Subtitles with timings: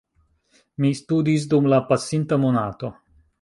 [0.85, 2.93] Mi studis dum la pasinta monato.